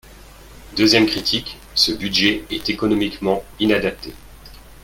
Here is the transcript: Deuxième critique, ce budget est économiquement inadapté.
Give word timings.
Deuxième 0.75 1.05
critique, 1.05 1.59
ce 1.75 1.91
budget 1.91 2.43
est 2.49 2.69
économiquement 2.71 3.43
inadapté. 3.59 4.13